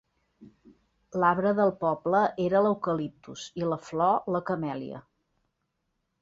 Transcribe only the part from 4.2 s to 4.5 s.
la